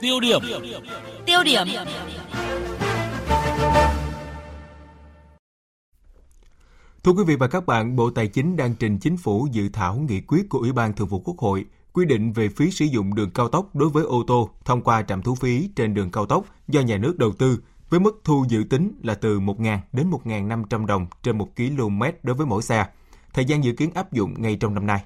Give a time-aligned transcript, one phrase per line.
[0.00, 0.40] Tiêu điểm.
[1.26, 1.66] Tiêu điểm.
[7.04, 9.96] Thưa quý vị và các bạn, Bộ Tài chính đang trình chính phủ dự thảo
[9.96, 13.14] nghị quyết của Ủy ban Thường vụ Quốc hội quy định về phí sử dụng
[13.14, 16.26] đường cao tốc đối với ô tô thông qua trạm thu phí trên đường cao
[16.26, 17.58] tốc do nhà nước đầu tư
[17.88, 22.36] với mức thu dự tính là từ 1.000 đến 1.500 đồng trên 1 km đối
[22.36, 22.86] với mỗi xe.
[23.34, 25.04] Thời gian dự kiến áp dụng ngay trong năm nay.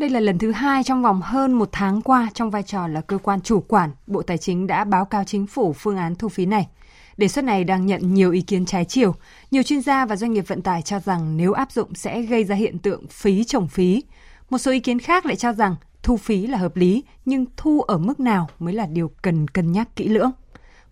[0.00, 3.00] Đây là lần thứ hai trong vòng hơn một tháng qua trong vai trò là
[3.00, 6.28] cơ quan chủ quản, Bộ Tài chính đã báo cáo chính phủ phương án thu
[6.28, 6.68] phí này.
[7.16, 9.14] Đề xuất này đang nhận nhiều ý kiến trái chiều.
[9.50, 12.44] Nhiều chuyên gia và doanh nghiệp vận tải cho rằng nếu áp dụng sẽ gây
[12.44, 14.02] ra hiện tượng phí trồng phí.
[14.50, 17.80] Một số ý kiến khác lại cho rằng thu phí là hợp lý, nhưng thu
[17.80, 20.30] ở mức nào mới là điều cần cân nhắc kỹ lưỡng.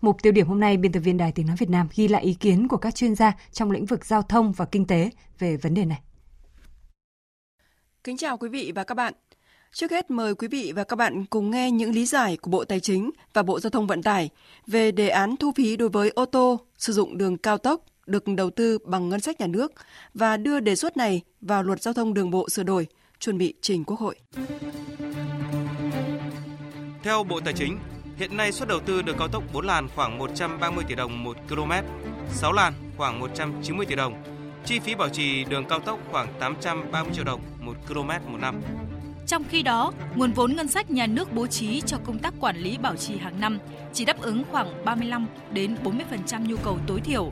[0.01, 2.23] Mục tiêu điểm hôm nay, biên tập viên Đài Tiếng Nói Việt Nam ghi lại
[2.23, 5.57] ý kiến của các chuyên gia trong lĩnh vực giao thông và kinh tế về
[5.57, 5.99] vấn đề này.
[8.09, 9.13] Kính chào quý vị và các bạn.
[9.71, 12.63] Trước hết mời quý vị và các bạn cùng nghe những lý giải của Bộ
[12.63, 14.29] Tài chính và Bộ Giao thông Vận tải
[14.67, 18.23] về đề án thu phí đối với ô tô sử dụng đường cao tốc được
[18.27, 19.73] đầu tư bằng ngân sách nhà nước
[20.13, 22.87] và đưa đề xuất này vào luật giao thông đường bộ sửa đổi,
[23.19, 24.15] chuẩn bị trình Quốc hội.
[27.03, 27.79] Theo Bộ Tài chính,
[28.17, 31.37] hiện nay suất đầu tư đường cao tốc 4 làn khoảng 130 tỷ đồng một
[31.49, 31.71] km,
[32.33, 34.23] 6 làn khoảng 190 tỷ đồng,
[34.65, 38.61] chi phí bảo trì đường cao tốc khoảng 830 triệu đồng một km một năm.
[39.27, 42.57] Trong khi đó, nguồn vốn ngân sách nhà nước bố trí cho công tác quản
[42.57, 43.59] lý bảo trì hàng năm
[43.93, 47.31] chỉ đáp ứng khoảng 35 đến 40% nhu cầu tối thiểu,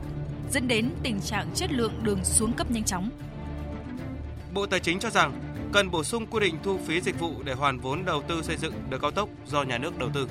[0.50, 3.10] dẫn đến tình trạng chất lượng đường xuống cấp nhanh chóng.
[4.54, 5.40] Bộ Tài chính cho rằng
[5.72, 8.56] cần bổ sung quy định thu phí dịch vụ để hoàn vốn đầu tư xây
[8.56, 10.28] dựng đường cao tốc do nhà nước đầu tư.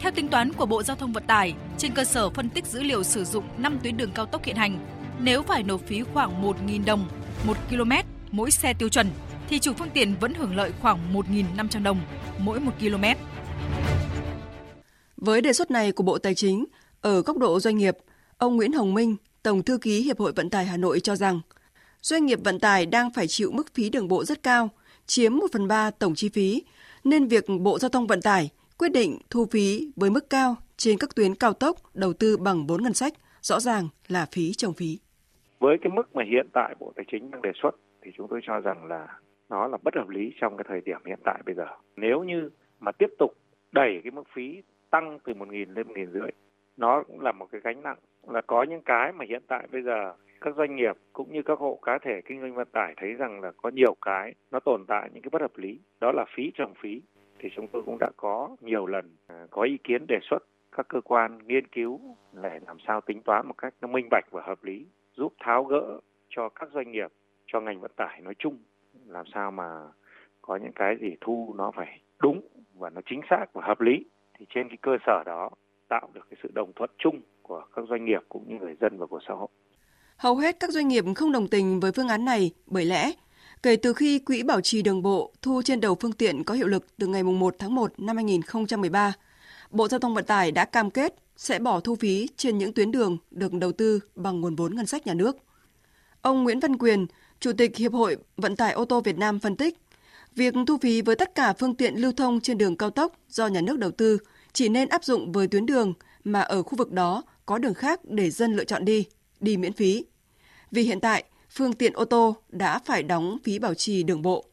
[0.00, 2.82] Theo tính toán của Bộ Giao thông Vận tải, trên cơ sở phân tích dữ
[2.82, 4.78] liệu sử dụng 5 tuyến đường cao tốc hiện hành,
[5.18, 7.08] nếu phải nộp phí khoảng 1.000 đồng
[7.46, 7.90] 1 km
[8.36, 9.06] mỗi xe tiêu chuẩn
[9.48, 11.98] thì chủ phương tiện vẫn hưởng lợi khoảng 1.500 đồng
[12.38, 13.04] mỗi 1 km.
[15.16, 16.64] Với đề xuất này của Bộ Tài chính,
[17.00, 17.96] ở góc độ doanh nghiệp,
[18.38, 21.40] ông Nguyễn Hồng Minh, Tổng thư ký Hiệp hội Vận tải Hà Nội cho rằng,
[22.02, 24.68] doanh nghiệp vận tải đang phải chịu mức phí đường bộ rất cao,
[25.06, 26.62] chiếm 1 phần 3 tổng chi phí,
[27.04, 30.98] nên việc Bộ Giao thông Vận tải quyết định thu phí với mức cao trên
[30.98, 34.74] các tuyến cao tốc đầu tư bằng vốn ngân sách rõ ràng là phí trồng
[34.74, 34.98] phí.
[35.60, 37.70] Với cái mức mà hiện tại Bộ Tài chính đang đề xuất
[38.04, 41.00] thì chúng tôi cho rằng là nó là bất hợp lý trong cái thời điểm
[41.06, 41.66] hiện tại bây giờ.
[41.96, 42.50] Nếu như
[42.80, 43.34] mà tiếp tục
[43.72, 46.30] đẩy cái mức phí tăng từ một nghìn lên một nghìn rưỡi,
[46.76, 47.98] nó cũng là một cái gánh nặng.
[48.28, 51.58] Là có những cái mà hiện tại bây giờ các doanh nghiệp cũng như các
[51.58, 54.84] hộ cá thể kinh doanh vận tải thấy rằng là có nhiều cái nó tồn
[54.86, 55.80] tại những cái bất hợp lý.
[56.00, 57.02] Đó là phí trồng phí.
[57.38, 60.38] Thì chúng tôi cũng đã có nhiều lần à, có ý kiến đề xuất
[60.76, 62.00] các cơ quan nghiên cứu
[62.32, 65.64] để làm sao tính toán một cách nó minh bạch và hợp lý giúp tháo
[65.64, 67.10] gỡ cho các doanh nghiệp
[67.54, 68.58] cho ngành vận tải nói chung
[69.06, 69.64] làm sao mà
[70.42, 72.40] có những cái gì thu nó phải đúng
[72.74, 74.04] và nó chính xác và hợp lý
[74.38, 75.50] thì trên cái cơ sở đó
[75.88, 78.98] tạo được cái sự đồng thuận chung của các doanh nghiệp cũng như người dân
[78.98, 79.48] và của xã hội.
[80.16, 83.12] Hầu hết các doanh nghiệp không đồng tình với phương án này bởi lẽ
[83.62, 86.66] kể từ khi Quỹ Bảo trì Đường bộ thu trên đầu phương tiện có hiệu
[86.66, 89.12] lực từ ngày 1 tháng 1 năm 2013,
[89.70, 92.90] Bộ Giao thông Vận tải đã cam kết sẽ bỏ thu phí trên những tuyến
[92.90, 95.36] đường được đầu tư bằng nguồn vốn ngân sách nhà nước.
[96.22, 97.06] Ông Nguyễn Văn Quyền,
[97.44, 99.78] Chủ tịch Hiệp hội Vận tải ô tô Việt Nam phân tích,
[100.34, 103.46] việc thu phí với tất cả phương tiện lưu thông trên đường cao tốc do
[103.46, 104.18] nhà nước đầu tư
[104.52, 105.92] chỉ nên áp dụng với tuyến đường
[106.24, 109.06] mà ở khu vực đó có đường khác để dân lựa chọn đi,
[109.40, 110.04] đi miễn phí.
[110.70, 114.44] Vì hiện tại, phương tiện ô tô đã phải đóng phí bảo trì đường bộ.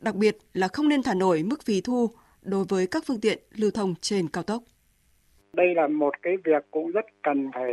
[0.00, 2.10] Đặc biệt là không nên thả nổi mức phí thu
[2.42, 4.62] đối với các phương tiện lưu thông trên cao tốc.
[5.52, 7.72] Đây là một cái việc cũng rất cần phải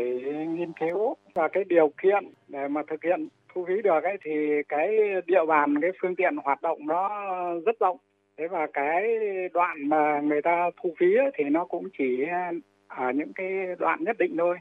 [0.49, 4.63] nghiên cứu và cái điều kiện để mà thực hiện thu phí được ấy thì
[4.69, 7.09] cái địa bàn cái phương tiện hoạt động nó
[7.65, 7.97] rất rộng.
[8.37, 9.17] Thế và cái
[9.53, 12.25] đoạn mà người ta thu phí ấy, thì nó cũng chỉ
[12.87, 13.49] ở những cái
[13.79, 14.57] đoạn nhất định thôi.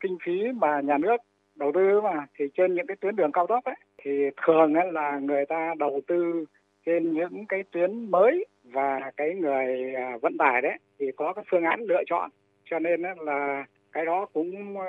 [0.00, 1.16] Kinh phí mà nhà nước
[1.58, 4.10] đầu tư mà thì trên những cái tuyến đường cao tốc ấy thì
[4.46, 6.44] thường ấy là người ta đầu tư
[6.86, 11.44] trên những cái tuyến mới và cái người à, vận tải đấy thì có cái
[11.50, 12.30] phương án lựa chọn
[12.70, 14.86] cho nên là cái đó cũng ờ,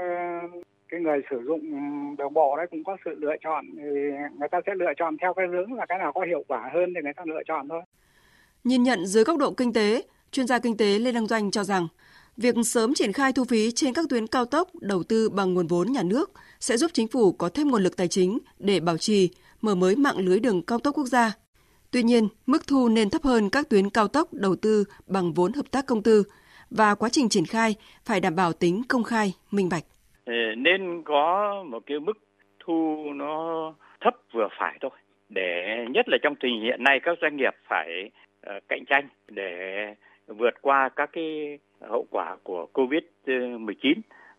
[0.90, 1.78] cái người sử dụng ừ,
[2.18, 3.84] đường bộ đấy cũng có sự lựa chọn thì
[4.40, 6.94] người ta sẽ lựa chọn theo cái hướng là cái nào có hiệu quả hơn
[6.96, 7.82] thì người ta lựa chọn thôi.
[8.64, 11.64] Nhìn nhận dưới góc độ kinh tế, chuyên gia kinh tế Lê Đăng Doanh cho
[11.64, 11.88] rằng
[12.38, 15.68] việc sớm triển khai thu phí trên các tuyến cao tốc đầu tư bằng nguồn
[15.68, 18.98] vốn nhà nước sẽ giúp chính phủ có thêm nguồn lực tài chính để bảo
[18.98, 19.30] trì,
[19.62, 21.34] mở mới mạng lưới đường cao tốc quốc gia.
[21.92, 25.54] Tuy nhiên, mức thu nên thấp hơn các tuyến cao tốc đầu tư bằng vốn
[25.54, 26.24] hợp tác công tư
[26.70, 27.76] và quá trình triển khai
[28.06, 29.84] phải đảm bảo tính công khai, minh bạch.
[30.58, 32.18] Nên có một cái mức
[32.60, 34.92] thu nó thấp vừa phải thôi
[35.30, 38.12] để nhất là trong tình hiện nay các doanh nghiệp phải
[38.48, 39.96] uh, cạnh tranh để
[40.28, 43.94] vượt qua các cái hậu quả của Covid-19.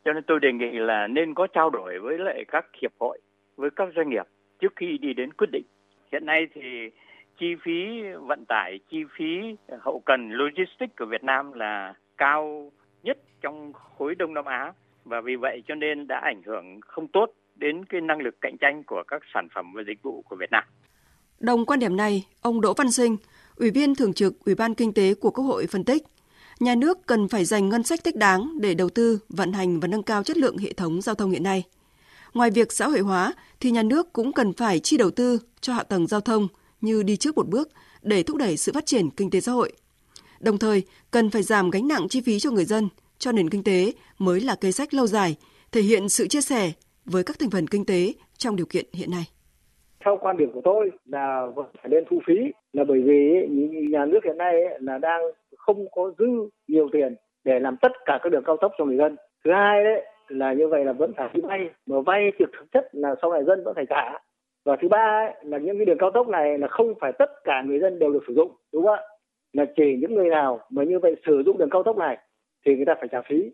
[0.05, 3.19] Cho nên tôi đề nghị là nên có trao đổi với lại các hiệp hội,
[3.57, 4.27] với các doanh nghiệp
[4.59, 5.65] trước khi đi đến quyết định.
[6.13, 6.91] Hiện nay thì
[7.39, 12.71] chi phí vận tải, chi phí hậu cần logistics của Việt Nam là cao
[13.03, 14.73] nhất trong khối Đông Nam Á
[15.05, 17.27] và vì vậy cho nên đã ảnh hưởng không tốt
[17.57, 20.51] đến cái năng lực cạnh tranh của các sản phẩm và dịch vụ của Việt
[20.51, 20.65] Nam.
[21.41, 23.17] Đồng quan điểm này, ông Đỗ Văn Sinh,
[23.57, 26.03] Ủy viên Thường trực Ủy ban Kinh tế của Quốc hội phân tích,
[26.61, 29.89] nhà nước cần phải dành ngân sách thích đáng để đầu tư, vận hành và
[29.89, 31.65] nâng cao chất lượng hệ thống giao thông hiện nay.
[32.35, 35.73] Ngoài việc xã hội hóa thì nhà nước cũng cần phải chi đầu tư cho
[35.73, 36.49] hạ tầng giao thông
[36.81, 37.69] như đi trước một bước
[38.03, 39.73] để thúc đẩy sự phát triển kinh tế xã hội.
[40.41, 42.89] Đồng thời, cần phải giảm gánh nặng chi phí cho người dân,
[43.19, 45.37] cho nền kinh tế mới là cây sách lâu dài,
[45.73, 46.65] thể hiện sự chia sẻ
[47.05, 49.25] với các thành phần kinh tế trong điều kiện hiện nay.
[50.05, 52.35] Theo quan điểm của tôi là vẫn phải nên thu phí
[52.73, 53.47] là bởi vì
[53.91, 55.23] nhà nước hiện nay là đang
[55.57, 57.15] không có dư nhiều tiền
[57.45, 59.17] để làm tất cả các đường cao tốc cho người dân.
[59.45, 62.73] Thứ hai đấy là như vậy là vẫn phải đi vay mà vay thì thực
[62.73, 64.19] chất là sau này dân vẫn phải trả
[64.65, 67.31] và thứ ba ấy, là những cái đường cao tốc này là không phải tất
[67.45, 69.03] cả người dân đều được sử dụng đúng không ạ
[69.53, 72.19] là chỉ những người nào mà như vậy sử dụng đường cao tốc này
[72.67, 73.51] thì người ta phải trả phí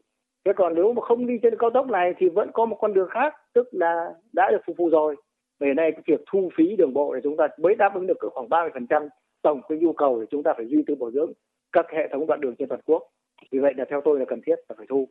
[0.46, 2.94] thế còn nếu mà không đi trên cao tốc này thì vẫn có một con
[2.94, 5.16] đường khác tức là đã được phục vụ rồi.
[5.60, 8.16] Về nay cái việc thu phí đường bộ để chúng ta mới đáp ứng được
[8.32, 9.08] khoảng 30%
[9.42, 11.32] tổng cái nhu cầu để chúng ta phải duy tu bảo dưỡng
[11.72, 13.02] các hệ thống đoạn đường trên toàn quốc.
[13.50, 15.08] Vì vậy là theo tôi là cần thiết là phải thu.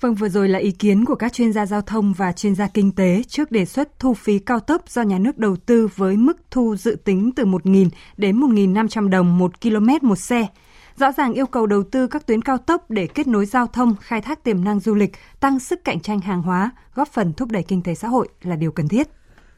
[0.00, 2.68] Vâng, vừa rồi là ý kiến của các chuyên gia giao thông và chuyên gia
[2.74, 6.16] kinh tế trước đề xuất thu phí cao tốc do nhà nước đầu tư với
[6.16, 10.46] mức thu dự tính từ 1.000 đến 1.500 đồng một km một xe.
[10.98, 13.96] Rõ ràng yêu cầu đầu tư các tuyến cao tốc để kết nối giao thông,
[14.00, 17.50] khai thác tiềm năng du lịch, tăng sức cạnh tranh hàng hóa, góp phần thúc
[17.50, 19.08] đẩy kinh tế xã hội là điều cần thiết.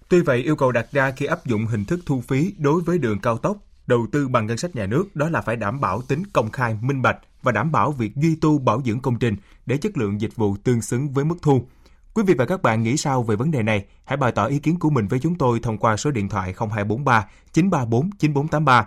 [0.09, 2.99] Tuy vậy, yêu cầu đặt ra khi áp dụng hình thức thu phí đối với
[2.99, 3.57] đường cao tốc
[3.87, 6.79] đầu tư bằng ngân sách nhà nước đó là phải đảm bảo tính công khai,
[6.83, 10.21] minh bạch và đảm bảo việc duy tu bảo dưỡng công trình để chất lượng
[10.21, 11.65] dịch vụ tương xứng với mức thu.
[12.15, 13.85] Quý vị và các bạn nghĩ sao về vấn đề này?
[14.05, 16.55] Hãy bày tỏ ý kiến của mình với chúng tôi thông qua số điện thoại
[16.59, 18.87] 0243 934 9483